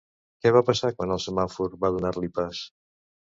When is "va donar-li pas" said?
1.85-2.63